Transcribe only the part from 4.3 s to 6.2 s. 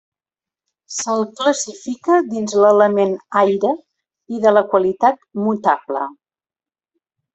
i de la qualitat mutable.